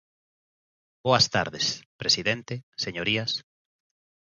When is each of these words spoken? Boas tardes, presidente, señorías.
Boas 1.05 1.25
tardes, 1.35 1.67
presidente, 2.01 2.53
señorías. 2.85 3.31